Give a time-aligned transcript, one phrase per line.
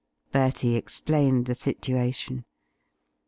[0.31, 2.45] Bertie explained the situation.